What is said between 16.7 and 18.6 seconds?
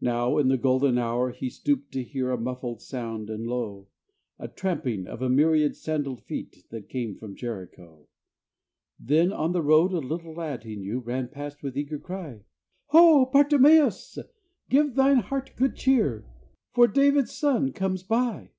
For David's Son comes by!